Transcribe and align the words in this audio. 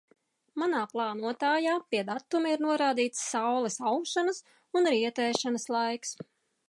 Manā 0.61 0.79
plānotājā 0.93 1.75
pie 1.93 1.99
datuma 2.07 2.53
ir 2.55 2.63
norādīts 2.65 3.21
saules 3.35 3.77
aušanas 3.93 4.41
un 4.81 4.93
rietēšanas 4.95 5.69
laiks. 5.77 6.17